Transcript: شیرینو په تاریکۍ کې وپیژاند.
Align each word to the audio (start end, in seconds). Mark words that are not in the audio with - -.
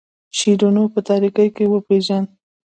شیرینو 0.37 0.83
په 0.93 0.99
تاریکۍ 1.09 1.47
کې 1.55 1.65
وپیژاند. 1.69 2.27